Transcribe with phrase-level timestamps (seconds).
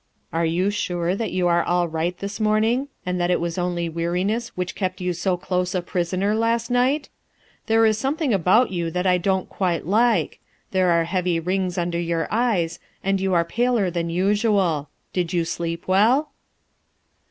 [0.33, 3.87] "Are you sure that you arc all right this morning, and that it was only
[3.87, 7.09] weariness which kept you so close a prisoner last night?
[7.67, 10.39] There is something about you that I don't quite like;
[10.71, 14.89] there are heavy rings under your eyes, and you are paler than usual.
[15.13, 16.31] Did you sleep well?"